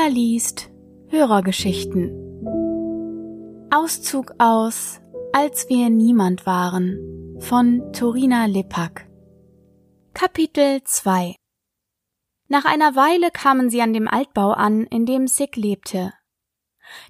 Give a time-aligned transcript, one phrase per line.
[0.00, 0.70] Pia liest
[1.08, 2.10] Hörergeschichten.
[3.70, 4.98] Auszug aus
[5.34, 9.10] Als wir niemand waren von Torina Lippack.
[10.14, 11.34] Kapitel 2
[12.48, 16.14] Nach einer Weile kamen sie an dem Altbau an, in dem Sig lebte.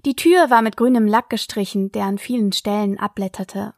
[0.04, 3.74] Die Tür war mit grünem Lack gestrichen, der an vielen Stellen abblätterte.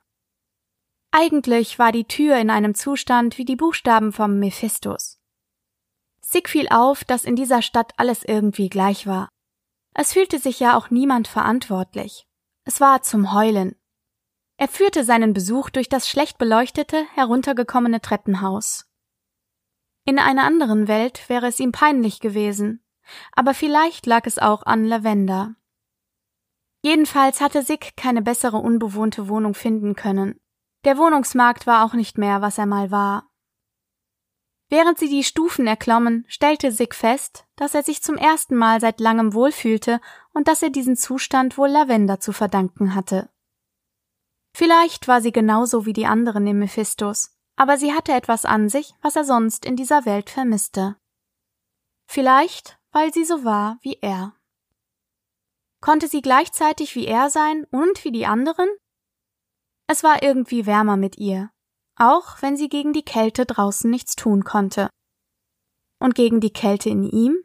[1.11, 5.12] Eigentlich war die Tür in einem Zustand wie die Buchstaben vom Mephistos.
[6.33, 9.29] Sig fiel auf, dass in dieser Stadt alles irgendwie gleich war.
[9.95, 12.27] Es fühlte sich ja auch niemand verantwortlich.
[12.65, 13.77] Es war zum Heulen.
[14.57, 18.87] Er führte seinen Besuch durch das schlecht beleuchtete, heruntergekommene Treppenhaus.
[20.07, 22.83] In einer anderen Welt wäre es ihm peinlich gewesen,
[23.33, 25.55] aber vielleicht lag es auch an Lavender.
[26.83, 30.41] Jedenfalls hatte Sig keine bessere unbewohnte Wohnung finden können.
[30.87, 33.32] Der Wohnungsmarkt war auch nicht mehr, was er mal war.
[34.73, 39.01] Während sie die Stufen erklommen, stellte Sig fest, dass er sich zum ersten Mal seit
[39.01, 40.01] langem wohlfühlte
[40.33, 43.29] und dass er diesen Zustand wohl Lavender zu verdanken hatte.
[44.55, 48.95] Vielleicht war sie genauso wie die anderen im Mephistos, aber sie hatte etwas an sich,
[49.03, 50.97] was er sonst in dieser Welt vermisste.
[52.07, 54.35] Vielleicht, weil sie so war wie er.
[55.83, 58.71] Konnte sie gleichzeitig wie er sein und wie die anderen?
[59.87, 61.51] Es war irgendwie wärmer mit ihr,
[61.97, 64.89] auch wenn sie gegen die Kälte draußen nichts tun konnte.
[65.99, 67.37] Und gegen die Kälte in ihm?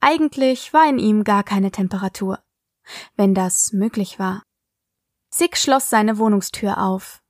[0.00, 2.42] Eigentlich war in ihm gar keine Temperatur,
[3.16, 4.42] wenn das möglich war.
[5.32, 7.20] Sig schloss seine Wohnungstür auf.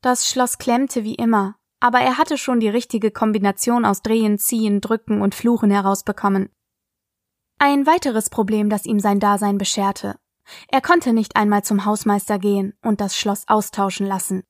[0.00, 4.80] Das Schloss klemmte wie immer, aber er hatte schon die richtige Kombination aus Drehen, Ziehen,
[4.80, 6.50] Drücken und Fluchen herausbekommen.
[7.58, 10.18] Ein weiteres Problem, das ihm sein Dasein bescherte.
[10.68, 14.42] Er konnte nicht einmal zum Hausmeister gehen und das Schloss austauschen lassen.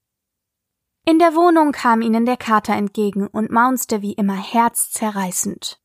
[1.05, 5.81] In der Wohnung kam ihnen der Kater entgegen und maunzte wie immer herzzerreißend.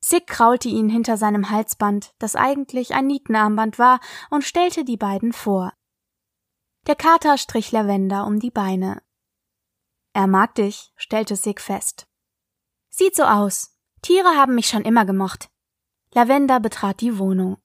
[0.00, 4.00] Sig kraulte ihn hinter seinem Halsband, das eigentlich ein Nietenarmband war,
[4.30, 5.72] und stellte die beiden vor.
[6.86, 9.02] Der Kater strich Lavender um die Beine.
[10.12, 12.08] Er mag dich, stellte Sig fest.
[12.88, 13.76] Sieht so aus.
[14.00, 15.50] Tiere haben mich schon immer gemocht.
[16.12, 17.58] Lavender betrat die Wohnung.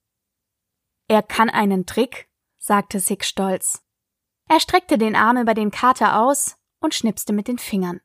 [1.08, 3.84] Er kann einen Trick, sagte Sig stolz.
[4.48, 8.02] Er streckte den Arm über den Kater aus und schnipste mit den Fingern.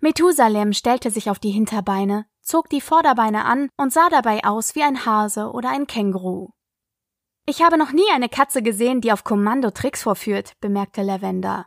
[0.00, 4.82] Methusalem stellte sich auf die Hinterbeine, zog die Vorderbeine an und sah dabei aus wie
[4.82, 6.50] ein Hase oder ein Känguru.
[7.46, 11.66] Ich habe noch nie eine Katze gesehen, die auf Kommando Tricks vorführt, bemerkte Lavender.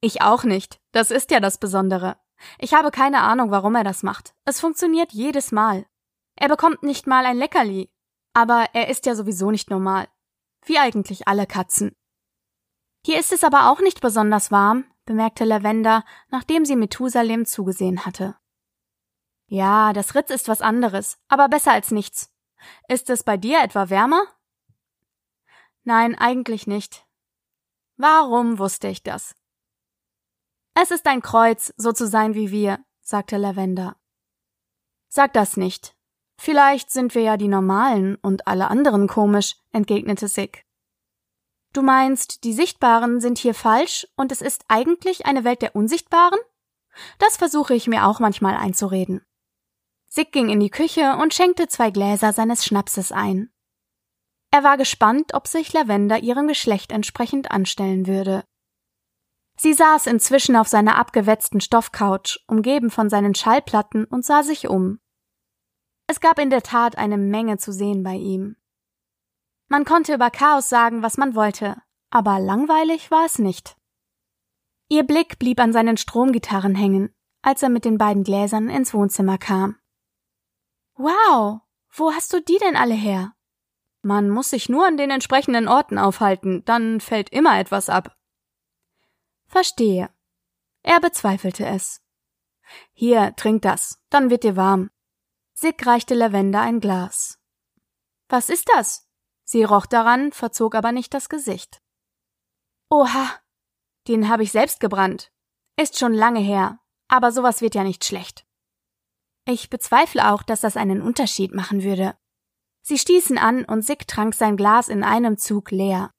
[0.00, 0.80] Ich auch nicht.
[0.92, 2.16] Das ist ja das Besondere.
[2.58, 4.34] Ich habe keine Ahnung, warum er das macht.
[4.44, 5.86] Es funktioniert jedes Mal.
[6.36, 7.90] Er bekommt nicht mal ein Leckerli.
[8.34, 10.06] Aber er ist ja sowieso nicht normal.
[10.64, 11.96] Wie eigentlich alle Katzen.
[13.06, 18.34] Hier ist es aber auch nicht besonders warm, bemerkte Lavender, nachdem sie Methusalem zugesehen hatte.
[19.46, 22.34] Ja, das Ritz ist was anderes, aber besser als nichts.
[22.88, 24.20] Ist es bei dir etwa wärmer?
[25.84, 27.06] Nein, eigentlich nicht.
[27.96, 29.36] Warum wusste ich das?
[30.74, 33.94] Es ist ein Kreuz, so zu sein wie wir, sagte Lavender.
[35.06, 35.94] Sag das nicht.
[36.38, 40.65] Vielleicht sind wir ja die Normalen und alle anderen komisch, entgegnete Sig.
[41.76, 46.38] Du meinst, die Sichtbaren sind hier falsch und es ist eigentlich eine Welt der Unsichtbaren?
[47.18, 49.20] Das versuche ich mir auch manchmal einzureden.
[50.08, 53.50] Sick ging in die Küche und schenkte zwei Gläser seines Schnapses ein.
[54.50, 58.42] Er war gespannt, ob sich Lavender ihrem Geschlecht entsprechend anstellen würde.
[59.58, 64.98] Sie saß inzwischen auf seiner abgewetzten Stoffcouch, umgeben von seinen Schallplatten und sah sich um.
[66.06, 68.56] Es gab in der Tat eine Menge zu sehen bei ihm.
[69.68, 71.76] Man konnte über Chaos sagen, was man wollte,
[72.10, 73.76] aber langweilig war es nicht.
[74.88, 79.38] Ihr Blick blieb an seinen Stromgitarren hängen, als er mit den beiden Gläsern ins Wohnzimmer
[79.38, 79.76] kam.
[80.94, 81.60] Wow,
[81.92, 83.34] wo hast du die denn alle her?
[84.02, 88.16] Man muss sich nur an den entsprechenden Orten aufhalten, dann fällt immer etwas ab.
[89.46, 90.10] Verstehe.
[90.82, 92.00] Er bezweifelte es.
[92.92, 94.90] Hier, trink das, dann wird dir warm.
[95.54, 97.40] Sig reichte Lavender ein Glas.
[98.28, 99.05] Was ist das?
[99.48, 101.80] Sie roch daran, verzog aber nicht das Gesicht.
[102.90, 103.30] Oha,
[104.08, 105.30] den habe ich selbst gebrannt.
[105.80, 108.44] Ist schon lange her, aber sowas wird ja nicht schlecht.
[109.46, 112.16] Ich bezweifle auch, dass das einen Unterschied machen würde.
[112.82, 116.10] Sie stießen an und Sick trank sein Glas in einem Zug leer.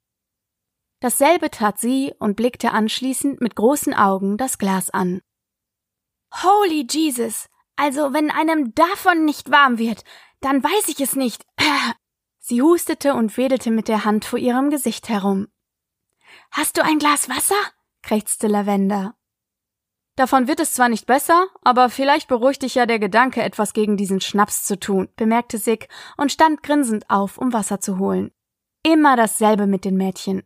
[1.02, 5.22] Dasselbe tat sie und blickte anschließend mit großen Augen das Glas an.
[6.34, 7.48] Holy Jesus!
[7.76, 10.04] Also, wenn einem davon nicht warm wird,
[10.40, 11.46] dann weiß ich es nicht.
[12.50, 15.50] Sie hustete und wedelte mit der Hand vor ihrem Gesicht herum.
[16.50, 17.58] Hast du ein Glas Wasser?
[18.04, 19.18] krächzte Lavender.
[20.16, 23.98] Davon wird es zwar nicht besser, aber vielleicht beruhigt dich ja der Gedanke, etwas gegen
[23.98, 28.32] diesen Schnaps zu tun, bemerkte Sig und stand grinsend auf, um Wasser zu holen.
[28.82, 30.44] Immer dasselbe mit den Mädchen.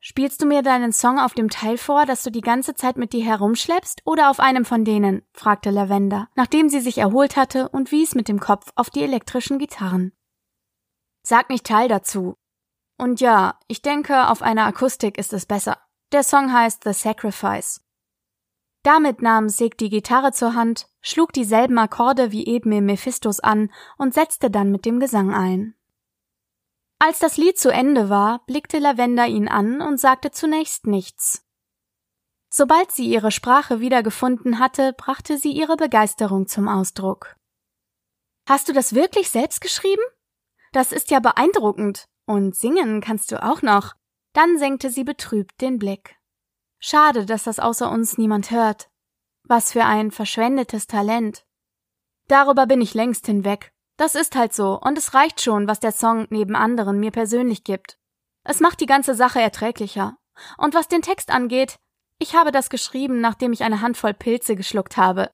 [0.00, 3.12] Spielst du mir deinen Song auf dem Teil vor, dass du die ganze Zeit mit
[3.12, 5.22] dir herumschleppst, oder auf einem von denen?
[5.32, 9.60] fragte Lavender, nachdem sie sich erholt hatte und wies mit dem Kopf auf die elektrischen
[9.60, 10.12] Gitarren.
[11.28, 12.38] Sag nicht Teil dazu.
[12.96, 15.76] Und ja, ich denke, auf einer Akustik ist es besser.
[16.10, 17.82] Der Song heißt The Sacrifice.
[18.82, 23.70] Damit nahm Sig die Gitarre zur Hand, schlug dieselben Akkorde wie eben im Mephistos an
[23.98, 25.74] und setzte dann mit dem Gesang ein.
[26.98, 31.46] Als das Lied zu Ende war, blickte Lavender ihn an und sagte zunächst nichts.
[32.48, 37.36] Sobald sie ihre Sprache wiedergefunden hatte, brachte sie ihre Begeisterung zum Ausdruck.
[38.48, 40.00] Hast du das wirklich selbst geschrieben?
[40.72, 42.06] Das ist ja beeindruckend.
[42.26, 43.94] Und singen kannst du auch noch.
[44.34, 46.16] Dann senkte sie betrübt den Blick.
[46.78, 48.90] Schade, dass das außer uns niemand hört.
[49.44, 51.44] Was für ein verschwendetes Talent.
[52.28, 53.72] Darüber bin ich längst hinweg.
[53.96, 57.64] Das ist halt so, und es reicht schon, was der Song neben anderen mir persönlich
[57.64, 57.98] gibt.
[58.44, 60.16] Es macht die ganze Sache erträglicher.
[60.56, 61.78] Und was den Text angeht,
[62.18, 65.30] ich habe das geschrieben, nachdem ich eine Handvoll Pilze geschluckt habe.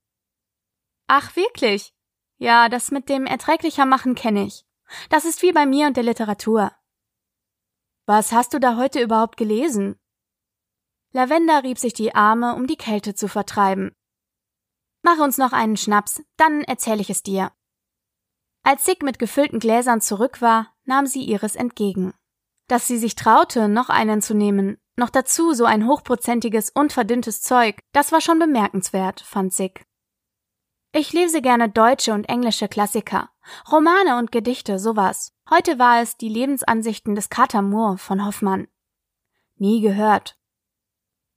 [1.08, 1.92] Ach, wirklich?
[2.38, 4.64] Ja, das mit dem erträglicher machen kenne ich.
[5.10, 6.72] Das ist wie bei mir und der Literatur.
[8.06, 9.98] Was hast du da heute überhaupt gelesen?
[11.12, 13.94] Lavender rieb sich die Arme, um die Kälte zu vertreiben.
[15.02, 17.52] Mach uns noch einen Schnaps, dann erzähle ich es dir.
[18.62, 22.14] Als Sig mit gefüllten Gläsern zurück war, nahm sie ihres entgegen.
[22.66, 27.42] Dass sie sich traute, noch einen zu nehmen, noch dazu so ein hochprozentiges und verdünntes
[27.42, 29.84] Zeug, das war schon bemerkenswert, fand Sig.
[30.92, 33.30] Ich lese gerne deutsche und englische Klassiker,
[33.70, 35.32] Romane und Gedichte, sowas.
[35.50, 38.68] Heute war es die Lebensansichten des Kater Moore von Hoffmann.
[39.56, 40.38] Nie gehört.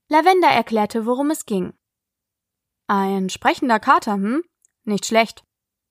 [0.09, 1.73] Lavender erklärte, worum es ging.
[2.87, 4.43] Ein sprechender Kater, hm?
[4.83, 5.43] Nicht schlecht.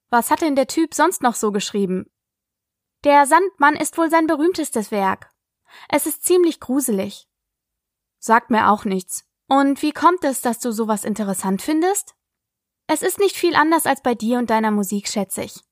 [0.09, 2.11] Was hat denn der Typ sonst noch so geschrieben?
[3.05, 5.31] Der Sandmann ist wohl sein berühmtestes Werk.
[5.89, 7.29] Es ist ziemlich gruselig.
[8.19, 9.29] Sagt mir auch nichts.
[9.49, 12.15] Und wie kommt es, dass du sowas interessant findest?
[12.87, 15.66] Es ist nicht viel anders als bei dir und deiner Musik, schätze ich.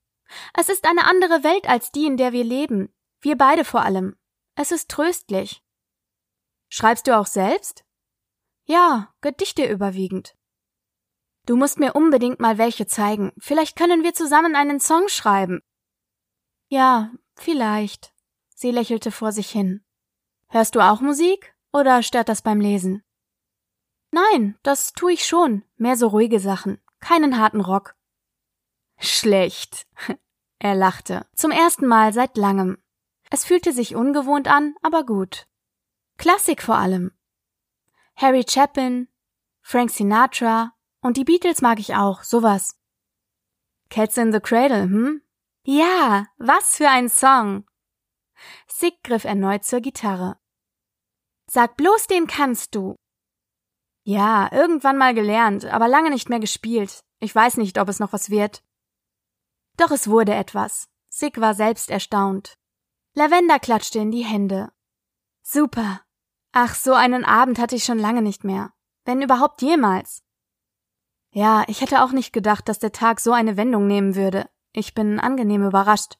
[0.54, 2.92] Es ist eine andere Welt als die, in der wir leben.
[3.20, 4.16] Wir beide vor allem.
[4.54, 5.62] Es ist tröstlich.
[6.68, 7.84] Schreibst du auch selbst?
[8.64, 10.36] Ja, Gedichte überwiegend.
[11.46, 13.32] Du musst mir unbedingt mal welche zeigen.
[13.38, 15.62] Vielleicht können wir zusammen einen Song schreiben.
[16.68, 18.12] Ja, vielleicht.
[18.54, 19.84] Sie lächelte vor sich hin.
[20.48, 23.02] Hörst du auch Musik oder stört das beim Lesen?
[24.10, 25.64] Nein, das tue ich schon.
[25.76, 26.80] Mehr so ruhige Sachen.
[27.00, 27.96] Keinen harten Rock.
[28.98, 29.86] Schlecht.
[30.60, 31.26] Er lachte.
[31.34, 32.78] Zum ersten Mal seit langem.
[33.30, 35.46] Es fühlte sich ungewohnt an, aber gut.
[36.16, 37.12] Klassik vor allem.
[38.16, 39.08] Harry Chapin,
[39.60, 42.80] Frank Sinatra, und die Beatles mag ich auch, sowas.
[43.90, 45.22] Cats in the Cradle, hm?
[45.64, 47.66] Ja, was für ein Song.
[48.68, 50.38] Sig griff erneut zur Gitarre.
[51.46, 52.96] Sag bloß, den kannst du.
[54.02, 57.00] Ja, irgendwann mal gelernt, aber lange nicht mehr gespielt.
[57.20, 58.62] Ich weiß nicht, ob es noch was wird.
[59.76, 60.88] Doch es wurde etwas.
[61.10, 62.58] Sig war selbst erstaunt.
[63.14, 64.72] Lavender klatschte in die Hände.
[65.42, 66.00] Super.
[66.52, 68.72] Ach, so einen Abend hatte ich schon lange nicht mehr.
[69.04, 70.22] Wenn überhaupt jemals.
[71.30, 74.48] Ja, ich hätte auch nicht gedacht, dass der Tag so eine Wendung nehmen würde.
[74.72, 76.16] Ich bin angenehm überrascht.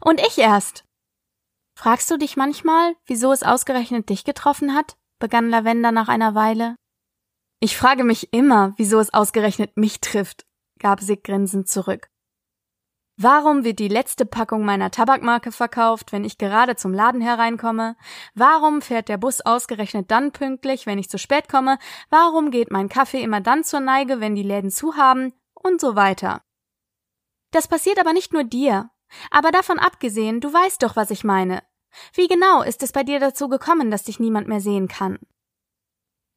[0.00, 0.84] Und ich erst.
[1.74, 4.96] Fragst du dich manchmal, wieso es ausgerechnet dich getroffen hat?
[5.18, 6.76] begann Lavender nach einer Weile.
[7.60, 10.44] Ich frage mich immer, wieso es ausgerechnet mich trifft,
[10.80, 12.08] gab sie grinsend zurück.
[13.18, 17.96] Warum wird die letzte Packung meiner Tabakmarke verkauft, wenn ich gerade zum Laden hereinkomme?
[18.34, 21.78] Warum fährt der Bus ausgerechnet dann pünktlich, wenn ich zu spät komme?
[22.08, 25.34] Warum geht mein Kaffee immer dann zur Neige, wenn die Läden zu haben?
[25.54, 26.42] Und so weiter.
[27.50, 28.90] Das passiert aber nicht nur dir.
[29.30, 31.62] Aber davon abgesehen, du weißt doch, was ich meine.
[32.14, 35.18] Wie genau ist es bei dir dazu gekommen, dass dich niemand mehr sehen kann?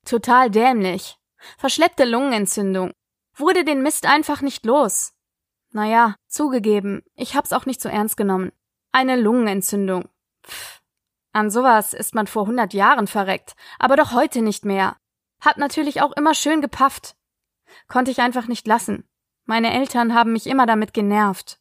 [0.05, 1.17] Total dämlich.
[1.57, 2.91] Verschleppte Lungenentzündung.
[3.35, 5.14] Wurde den Mist einfach nicht los.
[5.75, 8.53] Naja, zugegeben, ich hab's auch nicht so ernst genommen.
[8.93, 10.07] Eine Lungenentzündung.
[10.41, 10.81] Pff.
[11.33, 14.95] An sowas ist man vor hundert Jahren verreckt, aber doch heute nicht mehr.
[15.41, 17.17] Hat natürlich auch immer schön gepafft.
[17.89, 19.05] Konnte ich einfach nicht lassen.
[19.43, 21.59] Meine Eltern haben mich immer damit genervt.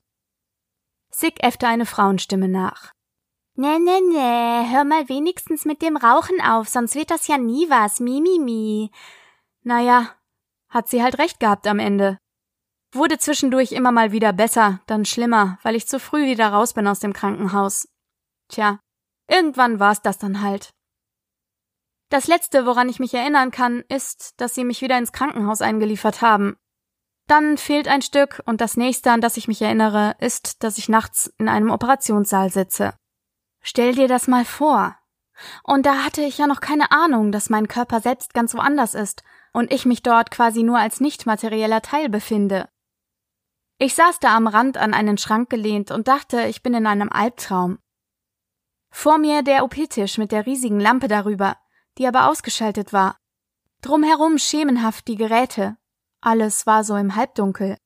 [1.11, 2.92] Sig äffte eine Frauenstimme nach.
[3.56, 7.68] Nee, nee, nee, hör mal wenigstens mit dem Rauchen auf, sonst wird das ja nie
[7.68, 8.92] was, mi, mi, mi.
[9.64, 10.14] Naja,
[10.68, 12.21] hat sie halt recht gehabt am Ende.
[12.94, 16.86] Wurde zwischendurch immer mal wieder besser, dann schlimmer, weil ich zu früh wieder raus bin
[16.86, 17.88] aus dem Krankenhaus.
[18.48, 18.78] Tja,
[19.28, 20.70] irgendwann war's das dann halt.
[22.08, 26.22] Das Letzte, woran ich mich erinnern kann, ist, dass sie mich wieder ins Krankenhaus eingeliefert
[26.22, 26.56] haben.
[27.26, 30.88] Dann fehlt ein Stück und das nächste, an das ich mich erinnere, ist, dass ich
[30.88, 32.94] nachts in einem Operationssaal sitze.
[33.60, 34.96] Stell dir das mal vor.
[35.64, 39.24] Und da hatte ich ja noch keine Ahnung, dass mein Körper selbst ganz woanders ist
[39.52, 42.68] und ich mich dort quasi nur als nicht materieller Teil befinde.
[43.78, 47.11] Ich saß da am Rand an einen Schrank gelehnt und dachte, ich bin in einem
[47.11, 47.78] Albtraum.
[48.90, 51.57] Vor mir der OP-Tisch mit der riesigen Lampe darüber,
[51.99, 53.19] die aber ausgeschaltet war.
[53.81, 55.76] Drumherum schemenhaft die Geräte.
[56.21, 57.76] Alles war so im Halbdunkel.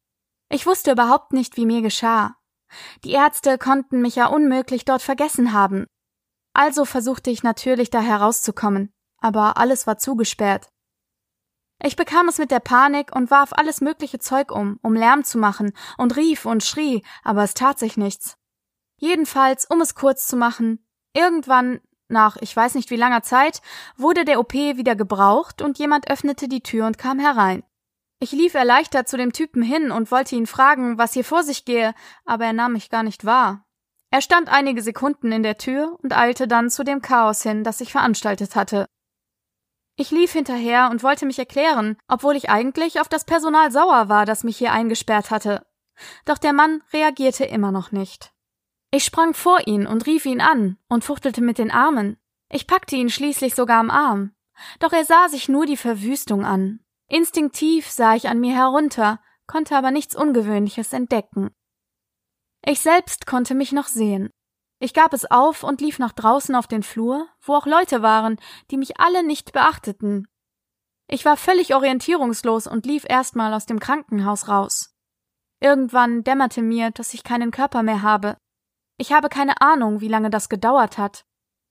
[0.50, 2.37] Ich wusste überhaupt nicht, wie mir geschah.
[3.04, 5.87] Die Ärzte konnten mich ja unmöglich dort vergessen haben.
[6.52, 10.68] Also versuchte ich natürlich da herauszukommen, aber alles war zugesperrt.
[11.82, 15.38] Ich bekam es mit der Panik und warf alles mögliche Zeug um, um Lärm zu
[15.38, 18.37] machen, und rief und schrie, aber es tat sich nichts.
[18.97, 23.62] Jedenfalls, um es kurz zu machen, irgendwann, nach ich weiß nicht wie langer Zeit,
[23.97, 27.62] wurde der OP wieder gebraucht und jemand öffnete die Tür und kam herein.
[28.20, 31.64] Ich lief erleichtert zu dem Typen hin und wollte ihn fragen, was hier vor sich
[31.64, 31.94] gehe,
[32.25, 33.64] aber er nahm mich gar nicht wahr.
[34.11, 37.78] Er stand einige Sekunden in der Tür und eilte dann zu dem Chaos hin, das
[37.78, 38.87] sich veranstaltet hatte.
[40.00, 44.26] Ich lief hinterher und wollte mich erklären, obwohl ich eigentlich auf das Personal sauer war,
[44.26, 45.66] das mich hier eingesperrt hatte.
[46.24, 48.32] Doch der Mann reagierte immer noch nicht.
[48.92, 52.16] Ich sprang vor ihn und rief ihn an und fuchtelte mit den Armen.
[52.48, 54.36] Ich packte ihn schließlich sogar am Arm.
[54.78, 56.78] Doch er sah sich nur die Verwüstung an.
[57.08, 61.50] Instinktiv sah ich an mir herunter, konnte aber nichts Ungewöhnliches entdecken.
[62.64, 64.30] Ich selbst konnte mich noch sehen.
[64.80, 68.37] Ich gab es auf und lief nach draußen auf den Flur, wo auch Leute waren,
[68.70, 70.28] die mich alle nicht beachteten.
[71.08, 74.94] Ich war völlig orientierungslos und lief erstmal aus dem Krankenhaus raus.
[75.61, 78.37] Irgendwann dämmerte mir, dass ich keinen Körper mehr habe.
[78.99, 81.25] Ich habe keine Ahnung, wie lange das gedauert hat.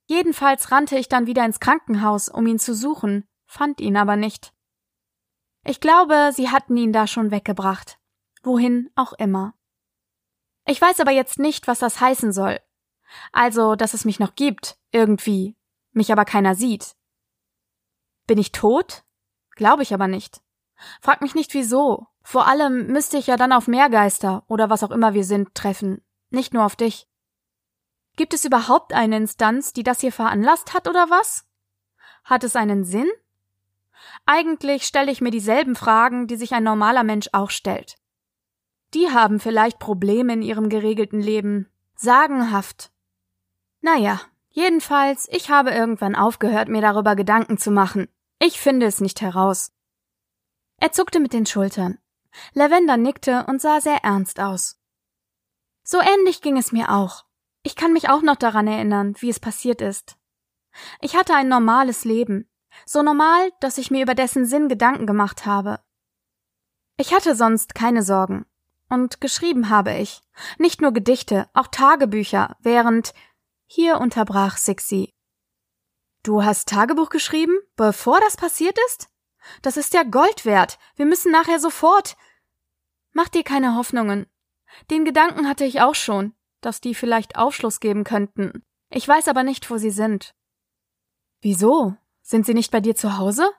[0.08, 4.54] Jedenfalls rannte ich dann wieder ins Krankenhaus, um ihn zu suchen, fand ihn aber nicht.
[5.66, 8.00] Ich glaube, sie hatten ihn da schon weggebracht.
[8.44, 9.54] Wohin auch immer.
[10.66, 12.60] Ich weiß aber jetzt nicht, was das heißen soll.
[13.32, 15.56] Also, dass es mich noch gibt, irgendwie,
[15.92, 16.96] mich aber keiner sieht.
[18.26, 19.04] Bin ich tot?
[19.52, 20.42] Glaube ich aber nicht.
[21.02, 22.08] Frag mich nicht wieso.
[22.22, 26.02] Vor allem müsste ich ja dann auf Meergeister oder was auch immer wir sind treffen,
[26.30, 27.08] nicht nur auf dich.
[28.18, 31.46] Gibt es überhaupt eine Instanz, die das hier veranlasst hat oder was?
[32.24, 33.08] Hat es einen Sinn?
[34.26, 37.96] Eigentlich stelle ich mir dieselben Fragen, die sich ein normaler Mensch auch stellt.
[38.94, 41.70] Die haben vielleicht Probleme in ihrem geregelten Leben.
[41.96, 42.92] Sagenhaft.
[43.89, 48.10] Naja, jedenfalls, ich habe irgendwann aufgehört, mir darüber Gedanken zu machen.
[48.38, 49.72] Ich finde es nicht heraus.
[50.75, 51.98] Er zuckte mit den Schultern.
[52.51, 54.77] Lavender nickte und sah sehr ernst aus.
[55.84, 57.24] So ähnlich ging es mir auch.
[57.63, 60.17] Ich kann mich auch noch daran erinnern, wie es passiert ist.
[61.00, 62.50] Ich hatte ein normales Leben,
[62.86, 65.79] so normal, dass ich mir über dessen Sinn Gedanken gemacht habe.
[66.98, 68.48] Ich hatte sonst keine Sorgen.
[68.89, 70.24] Und geschrieben habe ich.
[70.58, 73.13] Nicht nur Gedichte, auch Tagebücher, während
[73.68, 75.14] hier unterbrach Sixi.
[76.24, 79.10] Du hast Tagebuch geschrieben, bevor das passiert ist?
[79.62, 80.80] Das ist ja Gold wert.
[80.96, 82.18] Wir müssen nachher sofort.
[83.14, 84.28] Mach dir keine Hoffnungen.
[84.90, 88.64] Den Gedanken hatte ich auch schon, dass die vielleicht Aufschluss geben könnten.
[88.90, 90.34] Ich weiß aber nicht, wo sie sind.
[91.42, 91.96] Wieso?
[92.22, 93.50] Sind sie nicht bei dir zu Hause?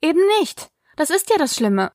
[0.00, 0.70] Eben nicht.
[0.96, 1.92] Das ist ja das Schlimme.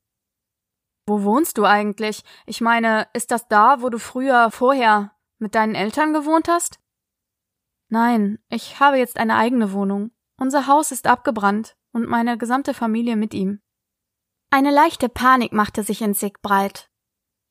[1.05, 2.23] Wo wohnst du eigentlich?
[2.45, 6.79] Ich meine, ist das da, wo du früher, vorher mit deinen Eltern gewohnt hast?
[7.93, 10.09] Nein, ich habe jetzt eine eigene Wohnung.
[10.35, 13.61] Unser Haus ist abgebrannt und meine gesamte Familie mit ihm.
[14.49, 16.89] Eine leichte Panik machte sich in Sig breit.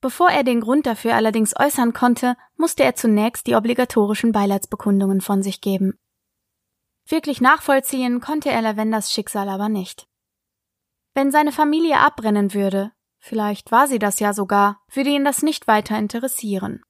[0.00, 5.44] Bevor er den Grund dafür allerdings äußern konnte, musste er zunächst die obligatorischen Beileidsbekundungen von
[5.44, 5.96] sich geben.
[7.06, 10.08] Wirklich nachvollziehen konnte er Lavenders Schicksal aber nicht.
[11.14, 15.68] Wenn seine Familie abbrennen würde, vielleicht war sie das ja sogar, würde ihn das nicht
[15.68, 16.82] weiter interessieren.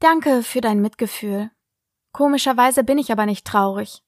[0.00, 1.52] Danke für dein Mitgefühl,
[2.12, 4.02] Komischerweise bin ich aber nicht traurig.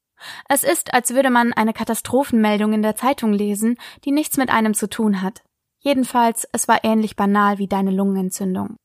[0.48, 4.74] Es ist, als würde man eine Katastrophenmeldung in der Zeitung lesen, die nichts mit einem
[4.74, 5.42] zu tun hat.
[5.80, 8.76] Jedenfalls, es war ähnlich banal wie deine Lungenentzündung.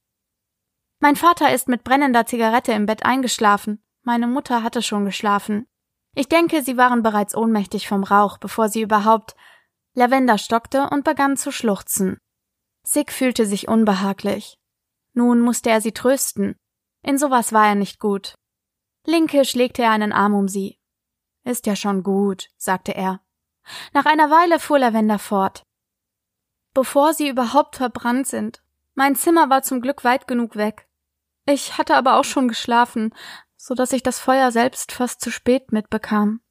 [1.00, 3.84] Mein Vater ist mit brennender Zigarette im Bett eingeschlafen.
[4.04, 5.68] Meine Mutter hatte schon geschlafen.
[6.16, 9.36] Ich denke, sie waren bereits ohnmächtig vom Rauch, bevor sie überhaupt.
[9.94, 12.18] Lavender stockte und begann zu schluchzen.
[12.84, 14.58] Sig fühlte sich unbehaglich.
[15.14, 16.56] Nun musste er sie trösten.
[17.04, 18.34] In sowas war er nicht gut.
[19.10, 20.80] Linkisch legte er einen Arm um sie.
[21.46, 23.22] Ist ja schon gut, sagte er.
[23.94, 25.66] Nach einer Weile fuhr Lavender fort.
[26.74, 28.62] Bevor sie überhaupt verbrannt sind.
[28.96, 30.90] Mein Zimmer war zum Glück weit genug weg.
[31.46, 33.16] Ich hatte aber auch schon geschlafen,
[33.56, 36.42] so dass ich das Feuer selbst fast zu spät mitbekam.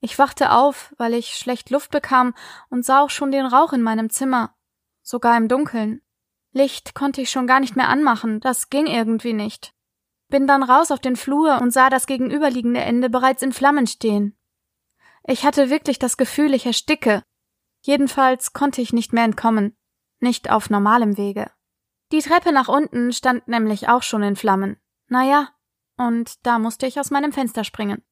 [0.00, 2.34] Ich wachte auf, weil ich schlecht Luft bekam
[2.70, 4.56] und sah auch schon den Rauch in meinem Zimmer,
[5.02, 6.00] sogar im Dunkeln.
[6.52, 9.74] Licht konnte ich schon gar nicht mehr anmachen, das ging irgendwie nicht.
[10.32, 14.34] Bin dann raus auf den Flur und sah das gegenüberliegende Ende bereits in Flammen stehen.
[15.24, 17.22] Ich hatte wirklich das Gefühl, ich ersticke.
[17.82, 19.76] Jedenfalls konnte ich nicht mehr entkommen,
[20.20, 21.50] nicht auf normalem Wege.
[22.12, 24.78] Die Treppe nach unten stand nämlich auch schon in Flammen.
[25.06, 25.50] Naja,
[25.98, 28.02] und da musste ich aus meinem Fenster springen.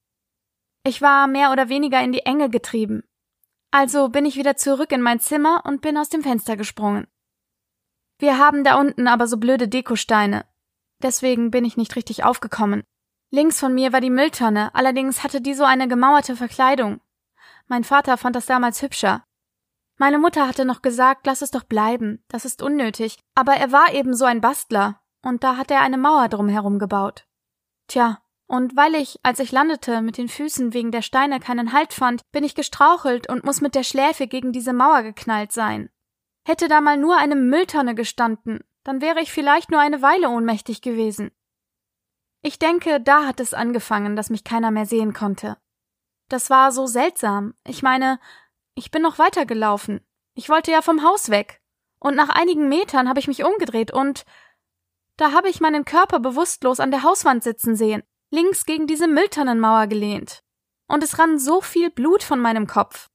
[0.85, 3.03] Ich war mehr oder weniger in die Enge getrieben.
[3.71, 7.07] Also bin ich wieder zurück in mein Zimmer und bin aus dem Fenster gesprungen.
[8.19, 10.45] Wir haben da unten aber so blöde Dekosteine.
[11.03, 12.85] Deswegen bin ich nicht richtig aufgekommen.
[13.31, 17.01] Links von mir war die Mülltonne, allerdings hatte die so eine gemauerte Verkleidung.
[17.69, 19.25] Mein Vater fand das damals hübscher.
[19.97, 23.93] Meine Mutter hatte noch gesagt, lass es doch bleiben, das ist unnötig, aber er war
[23.93, 27.27] eben so ein Bastler, und da hat er eine Mauer drumherum gebaut.
[27.87, 31.93] Tja, und weil ich, als ich landete, mit den Füßen wegen der Steine keinen Halt
[31.93, 35.91] fand, bin ich gestrauchelt und muss mit der Schläfe gegen diese Mauer geknallt sein.
[36.45, 40.83] Hätte da mal nur eine Mülltonne gestanden, dann wäre ich vielleicht nur eine Weile ohnmächtig
[40.83, 41.31] gewesen.
[42.43, 45.59] Ich denke, da hat es angefangen, dass mich keiner mehr sehen konnte.
[46.29, 47.55] Das war so seltsam.
[47.67, 48.19] Ich meine,
[48.75, 50.01] ich bin noch weitergelaufen.
[50.35, 51.61] Ich wollte ja vom Haus weg.
[51.99, 54.25] Und nach einigen Metern habe ich mich umgedreht und
[55.19, 59.87] da habe ich meinen Körper bewusstlos an der Hauswand sitzen sehen, links gegen diese Mülltonnenmauer
[59.87, 60.43] gelehnt.
[60.89, 63.11] Und es rann so viel Blut von meinem Kopf.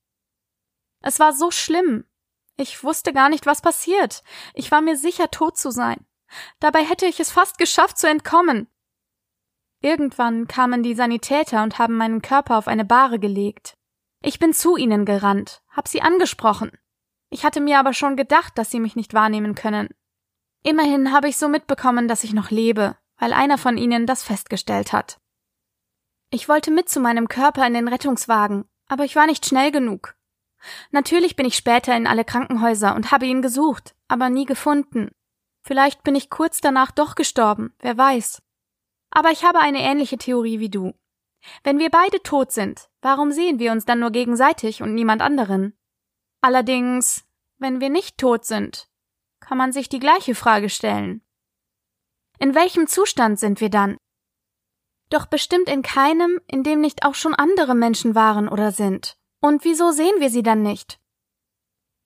[1.01, 2.05] Es war so schlimm.
[2.57, 4.23] Ich wusste gar nicht, was passiert.
[4.53, 6.05] Ich war mir sicher, tot zu sein.
[6.59, 8.67] Dabei hätte ich es fast geschafft zu entkommen.
[9.81, 13.77] Irgendwann kamen die Sanitäter und haben meinen Körper auf eine Bahre gelegt.
[14.21, 16.71] Ich bin zu ihnen gerannt, hab sie angesprochen.
[17.29, 19.89] Ich hatte mir aber schon gedacht, dass sie mich nicht wahrnehmen können.
[20.63, 24.93] Immerhin habe ich so mitbekommen, dass ich noch lebe, weil einer von ihnen das festgestellt
[24.93, 25.19] hat.
[26.31, 30.14] Ich wollte mit zu meinem Körper in den Rettungswagen, aber ich war nicht schnell genug.
[30.91, 35.11] Natürlich bin ich später in alle Krankenhäuser und habe ihn gesucht, aber nie gefunden.
[35.61, 38.41] Vielleicht bin ich kurz danach doch gestorben, wer weiß.
[39.11, 40.93] Aber ich habe eine ähnliche Theorie wie du.
[41.63, 45.77] Wenn wir beide tot sind, warum sehen wir uns dann nur gegenseitig und niemand anderen?
[46.41, 47.25] Allerdings,
[47.57, 48.87] wenn wir nicht tot sind,
[49.39, 51.21] kann man sich die gleiche Frage stellen.
[52.39, 53.97] In welchem Zustand sind wir dann?
[55.09, 59.17] Doch bestimmt in keinem, in dem nicht auch schon andere Menschen waren oder sind.
[59.45, 60.99] Und wieso sehen wir sie dann nicht?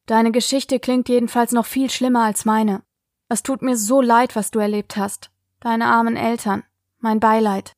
[0.08, 2.84] Deine Geschichte klingt jedenfalls noch viel schlimmer als meine.
[3.30, 5.32] Es tut mir so leid, was du erlebt hast.
[5.62, 6.66] Deine armen Eltern.
[6.98, 7.72] Mein Beileid.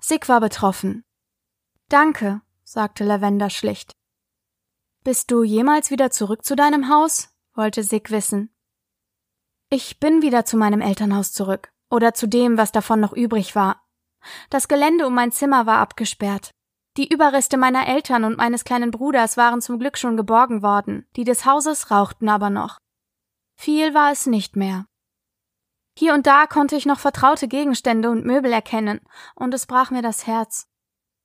[0.00, 1.04] Sig war betroffen.
[1.90, 3.92] Danke, sagte Lavender schlicht.
[5.04, 7.28] Bist du jemals wieder zurück zu deinem Haus?
[7.52, 8.56] wollte Sig wissen.
[9.68, 13.86] Ich bin wieder zu meinem Elternhaus zurück, oder zu dem, was davon noch übrig war.
[14.48, 16.55] Das Gelände um mein Zimmer war abgesperrt.
[16.96, 21.24] Die Überreste meiner Eltern und meines kleinen Bruders waren zum Glück schon geborgen worden, die
[21.24, 22.78] des Hauses rauchten aber noch.
[23.54, 24.86] Viel war es nicht mehr.
[25.98, 29.00] Hier und da konnte ich noch vertraute Gegenstände und Möbel erkennen,
[29.34, 30.68] und es brach mir das Herz.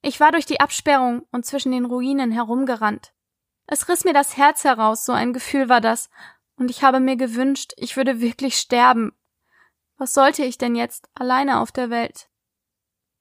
[0.02, 3.14] Ich war durch die Absperrung und zwischen den Ruinen herumgerannt.
[3.68, 6.10] Es riss mir das Herz heraus, so ein Gefühl war das,
[6.56, 9.14] und ich habe mir gewünscht, ich würde wirklich sterben.
[9.98, 12.31] Was sollte ich denn jetzt alleine auf der Welt?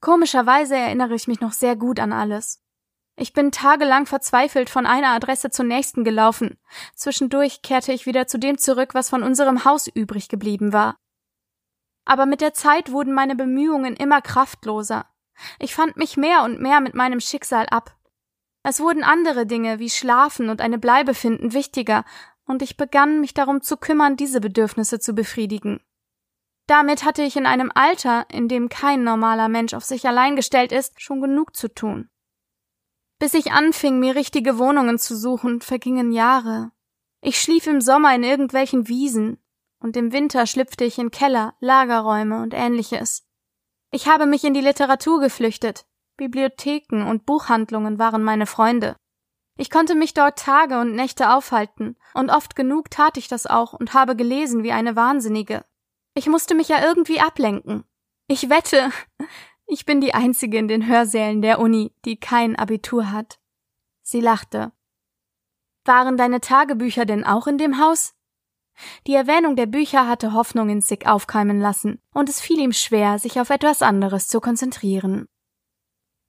[0.01, 2.63] Komischerweise erinnere ich mich noch sehr gut an alles.
[3.17, 6.59] Ich bin tagelang verzweifelt von einer Adresse zur nächsten gelaufen.
[6.95, 10.97] Zwischendurch kehrte ich wieder zu dem zurück, was von unserem Haus übrig geblieben war.
[12.07, 15.07] Aber mit der Zeit wurden meine Bemühungen immer kraftloser.
[15.59, 17.95] Ich fand mich mehr und mehr mit meinem Schicksal ab.
[18.63, 22.05] Es wurden andere Dinge wie Schlafen und eine Bleibe finden wichtiger,
[22.45, 25.81] und ich begann mich darum zu kümmern, diese Bedürfnisse zu befriedigen.
[26.71, 30.71] Damit hatte ich in einem Alter, in dem kein normaler Mensch auf sich allein gestellt
[30.71, 32.09] ist, schon genug zu tun.
[33.19, 36.71] Bis ich anfing, mir richtige Wohnungen zu suchen, vergingen Jahre.
[37.23, 39.43] Ich schlief im Sommer in irgendwelchen Wiesen,
[39.81, 43.27] und im Winter schlüpfte ich in Keller, Lagerräume und ähnliches.
[43.91, 48.95] Ich habe mich in die Literatur geflüchtet, Bibliotheken und Buchhandlungen waren meine Freunde.
[49.59, 53.73] Ich konnte mich dort Tage und Nächte aufhalten, und oft genug tat ich das auch
[53.73, 55.65] und habe gelesen wie eine Wahnsinnige.
[56.15, 57.85] Ich musste mich ja irgendwie ablenken.
[58.27, 58.91] Ich wette,
[59.67, 63.39] ich bin die Einzige in den Hörsälen der Uni, die kein Abitur hat.
[64.03, 64.73] Sie lachte.
[65.85, 68.15] Waren deine Tagebücher denn auch in dem Haus?
[69.07, 73.19] Die Erwähnung der Bücher hatte Hoffnung in Sick aufkeimen lassen, und es fiel ihm schwer,
[73.19, 75.27] sich auf etwas anderes zu konzentrieren.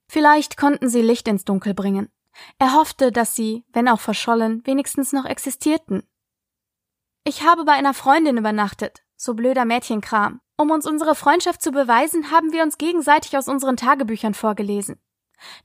[0.08, 2.10] Vielleicht konnten sie Licht ins Dunkel bringen.
[2.58, 6.02] Er hoffte, dass sie, wenn auch verschollen, wenigstens noch existierten.
[7.24, 10.40] Ich habe bei einer Freundin übernachtet, so blöder Mädchenkram.
[10.56, 15.00] Um uns unsere Freundschaft zu beweisen, haben wir uns gegenseitig aus unseren Tagebüchern vorgelesen.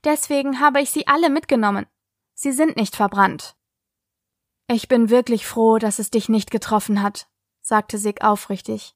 [0.04, 1.86] Deswegen habe ich sie alle mitgenommen.
[2.34, 3.56] Sie sind nicht verbrannt.
[4.68, 7.28] Ich bin wirklich froh, dass es dich nicht getroffen hat,
[7.60, 8.94] sagte Sig aufrichtig.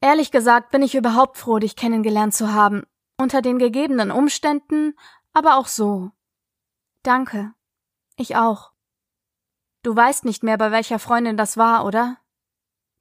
[0.00, 2.84] Ehrlich gesagt bin ich überhaupt froh, dich kennengelernt zu haben,
[3.16, 4.96] unter den gegebenen Umständen,
[5.32, 6.12] aber auch so.
[7.02, 7.52] Danke.
[8.16, 8.72] Ich auch.
[9.82, 12.18] Du weißt nicht mehr, bei welcher Freundin das war, oder?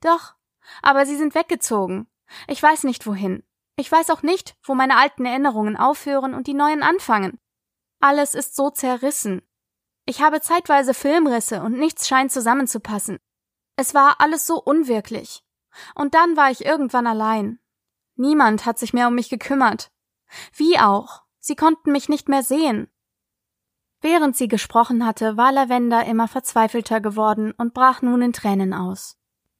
[0.02, 0.37] Doch,
[0.82, 2.08] aber sie sind weggezogen.
[2.48, 3.44] Ich weiß nicht wohin.
[3.78, 7.40] Ich weiß auch nicht, wo meine alten Erinnerungen aufhören und die neuen anfangen.
[8.00, 9.42] Alles ist so zerrissen.
[10.06, 13.20] Ich habe zeitweise Filmrisse und nichts scheint zusammenzupassen.
[13.76, 15.44] Es war alles so unwirklich.
[15.96, 17.60] Und dann war ich irgendwann allein.
[18.16, 19.92] Niemand hat sich mehr um mich gekümmert.
[20.54, 22.90] Wie auch, sie konnten mich nicht mehr sehen.
[24.02, 29.17] Während sie gesprochen hatte, war Lavender immer verzweifelter geworden und brach nun in Tränen aus.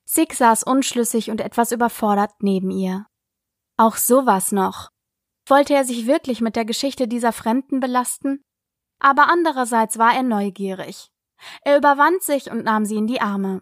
[0.10, 3.06] Sig saß unschlüssig und etwas überfordert neben ihr.
[3.76, 4.90] Auch sowas noch.
[5.48, 8.42] Wollte er sich wirklich mit der Geschichte dieser Fremden belasten?
[9.00, 11.12] Aber andererseits war er neugierig.
[11.62, 13.62] Er überwand sich und nahm sie in die Arme.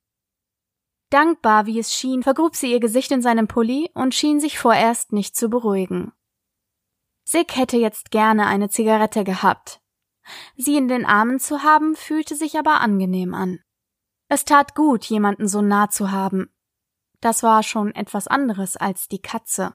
[1.10, 5.14] Dankbar, wie es schien, vergrub sie ihr Gesicht in seinem Pulli und schien sich vorerst
[5.14, 6.14] nicht zu beruhigen.
[7.28, 9.82] Sig hätte jetzt gerne eine Zigarette gehabt.
[10.56, 13.60] Sie in den Armen zu haben, fühlte sich aber angenehm an.
[14.28, 16.50] Es tat gut, jemanden so nah zu haben.
[17.22, 19.74] Das war schon etwas anderes als die Katze.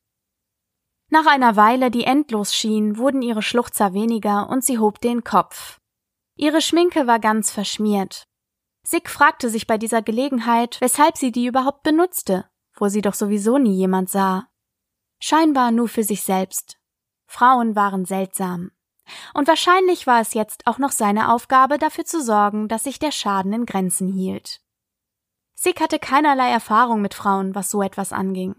[1.09, 5.81] Nach einer Weile, die endlos schien, wurden ihre Schluchzer weniger und sie hob den Kopf.
[6.37, 8.29] Ihre Schminke war ganz verschmiert.
[8.83, 13.59] Sig fragte sich bei dieser Gelegenheit, weshalb sie die überhaupt benutzte, wo sie doch sowieso
[13.59, 14.49] nie jemand sah.
[15.21, 16.79] Scheinbar nur für sich selbst.
[17.27, 18.71] Frauen waren seltsam.
[19.35, 23.11] Und wahrscheinlich war es jetzt auch noch seine Aufgabe, dafür zu sorgen, dass sich der
[23.11, 24.61] Schaden in Grenzen hielt.
[25.55, 28.55] Sig hatte keinerlei Erfahrung mit Frauen, was so etwas anging.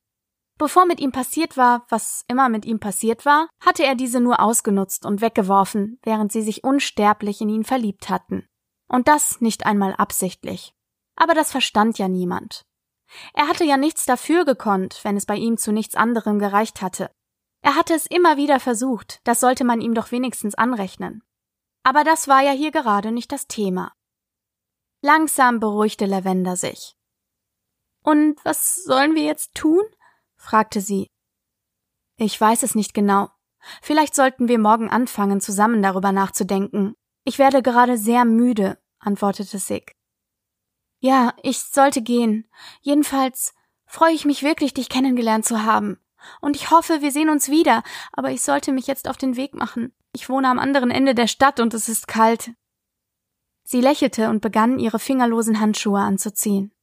[0.57, 4.39] Bevor mit ihm passiert war, was immer mit ihm passiert war, hatte er diese nur
[4.39, 8.47] ausgenutzt und weggeworfen, während sie sich unsterblich in ihn verliebt hatten.
[8.87, 10.75] Und das nicht einmal absichtlich.
[11.15, 12.65] Aber das verstand ja niemand.
[13.33, 17.09] Er hatte ja nichts dafür gekonnt, wenn es bei ihm zu nichts anderem gereicht hatte.
[17.61, 21.23] Er hatte es immer wieder versucht, das sollte man ihm doch wenigstens anrechnen.
[21.83, 23.93] Aber das war ja hier gerade nicht das Thema.
[25.01, 26.95] Langsam beruhigte Lavender sich.
[28.03, 29.83] Und was sollen wir jetzt tun?
[30.35, 31.07] fragte sie.
[32.17, 33.29] Ich weiß es nicht genau.
[33.81, 36.95] Vielleicht sollten wir morgen anfangen, zusammen darüber nachzudenken.
[37.23, 39.95] Ich werde gerade sehr müde, antwortete Sig.
[40.99, 42.47] Ja, ich sollte gehen.
[42.81, 43.53] Jedenfalls
[43.85, 45.99] freue ich mich wirklich, dich kennengelernt zu haben.
[46.41, 49.53] Und ich hoffe, wir sehen uns wieder, aber ich sollte mich jetzt auf den Weg
[49.53, 49.93] machen.
[50.13, 52.51] Ich wohne am anderen Ende der Stadt und es ist kalt.
[53.63, 56.73] Sie lächelte und begann, ihre fingerlosen Handschuhe anzuziehen.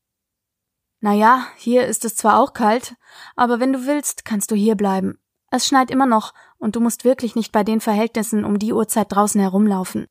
[1.00, 2.96] Na ja, hier ist es zwar auch kalt,
[3.36, 5.20] aber wenn du willst, kannst du hier bleiben.
[5.50, 9.12] Es schneit immer noch und du musst wirklich nicht bei den Verhältnissen um die Uhrzeit
[9.12, 10.06] draußen herumlaufen.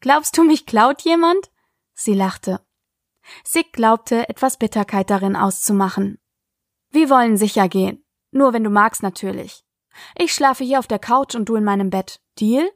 [0.00, 1.50] Glaubst du, mich klaut jemand?
[1.94, 2.60] Sie lachte.
[3.44, 6.18] Sig glaubte, etwas Bitterkeit darin auszumachen.
[6.90, 8.04] Wir wollen sicher gehen.
[8.32, 9.64] Nur wenn du magst natürlich.
[10.16, 12.20] Ich schlafe hier auf der Couch und du in meinem Bett.
[12.38, 12.70] Deal?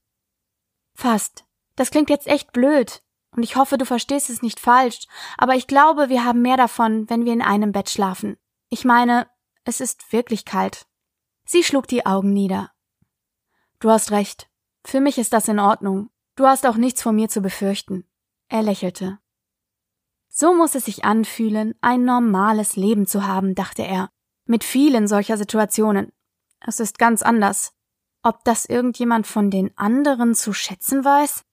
[0.95, 1.45] Fast.
[1.77, 3.03] Das klingt jetzt echt blöd,
[3.37, 7.09] und ich hoffe, du verstehst es nicht falsch, aber ich glaube, wir haben mehr davon,
[7.11, 8.37] wenn wir in einem Bett schlafen.
[8.69, 9.29] Ich meine,
[9.65, 10.87] es ist wirklich kalt.
[11.45, 12.71] Sie schlug die Augen nieder.
[13.81, 14.49] Du hast recht.
[14.85, 16.11] Für mich ist das in Ordnung.
[16.37, 18.09] Du hast auch nichts von mir zu befürchten.
[18.49, 19.19] Er lächelte.
[20.29, 24.11] So muss es sich anfühlen, ein normales Leben zu haben, dachte er,
[24.47, 26.13] mit vielen solcher Situationen.
[26.61, 27.73] Es ist ganz anders.
[28.23, 31.45] Ob das irgendjemand von den anderen zu schätzen weiß?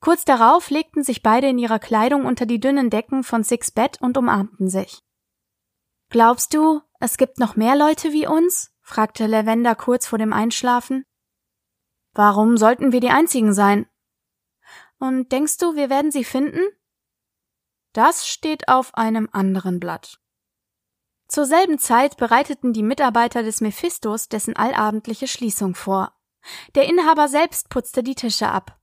[0.00, 4.00] Kurz darauf legten sich beide in ihrer Kleidung unter die dünnen Decken von Six Bett
[4.00, 5.02] und umarmten sich.
[6.10, 8.72] Glaubst du, es gibt noch mehr Leute wie uns?
[8.82, 11.04] fragte Lavender kurz vor dem Einschlafen.
[12.12, 13.86] Warum sollten wir die einzigen sein?
[14.98, 16.62] Und denkst du, wir werden sie finden?
[17.92, 20.20] Das steht auf einem anderen Blatt.
[21.28, 26.12] Zur selben Zeit bereiteten die Mitarbeiter des Mephistos dessen allabendliche Schließung vor.
[26.74, 28.78] Der Inhaber selbst putzte die Tische ab.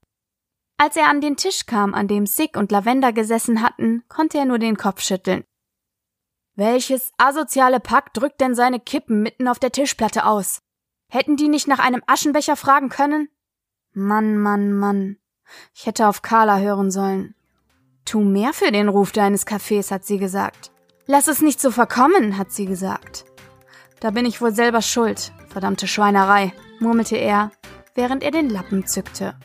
[0.78, 4.46] Als er an den Tisch kam, an dem Sig und Lavender gesessen hatten, konnte er
[4.46, 5.44] nur den Kopf schütteln.
[6.56, 10.62] Welches asoziale Pack drückt denn seine Kippen mitten auf der Tischplatte aus?
[11.08, 13.30] Hätten die nicht nach einem Aschenbecher fragen können?
[13.94, 15.18] Mann, Mann, Mann.
[15.74, 17.36] Ich hätte auf Carla hören sollen.
[18.06, 20.72] Tu mehr für den Ruf deines Cafés, hat sie gesagt.
[21.14, 23.26] Lass es nicht so verkommen, hat sie gesagt.
[24.00, 27.52] Da bin ich wohl selber schuld, verdammte Schweinerei, murmelte er,
[27.96, 29.36] während er den Lappen zückte.